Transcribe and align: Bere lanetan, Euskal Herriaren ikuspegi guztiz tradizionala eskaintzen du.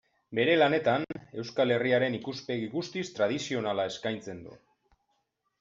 Bere 0.37 0.53
lanetan, 0.59 1.03
Euskal 1.43 1.75
Herriaren 1.75 2.17
ikuspegi 2.21 2.71
guztiz 2.73 3.07
tradizionala 3.21 3.89
eskaintzen 3.93 4.45
du. 4.49 4.59